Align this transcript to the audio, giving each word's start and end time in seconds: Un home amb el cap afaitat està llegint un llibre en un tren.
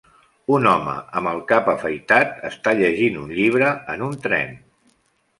Un 0.53 0.63
home 0.67 0.93
amb 1.19 1.29
el 1.31 1.41
cap 1.51 1.67
afaitat 1.73 2.33
està 2.49 2.73
llegint 2.79 3.19
un 3.25 3.35
llibre 3.41 3.69
en 3.97 4.05
un 4.07 4.17
tren. 4.25 4.57